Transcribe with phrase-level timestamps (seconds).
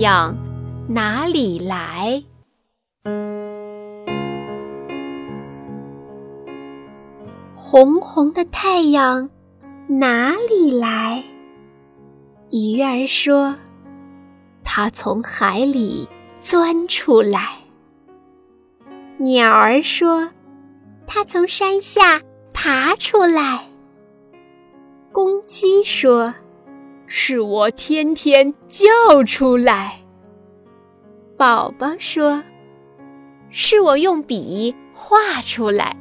[0.00, 0.36] 阳
[0.88, 2.22] 哪里来？
[7.54, 9.28] 红红的太阳
[9.88, 11.24] 哪里来？
[12.50, 13.56] 鱼儿说
[14.62, 16.08] ：“它从海里
[16.40, 17.58] 钻出来。”
[19.18, 20.28] 鸟儿说
[21.06, 22.20] ：“它从山下
[22.52, 23.66] 爬出来。”
[25.10, 26.32] 公鸡说
[27.06, 30.00] ：“是我天天叫出来。”
[31.36, 32.42] 宝宝说
[33.50, 35.96] ：“是我用笔画出来。”